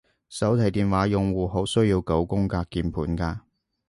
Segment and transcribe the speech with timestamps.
[0.29, 3.41] 手提電話用戶好需要九宮格鍵盤㗎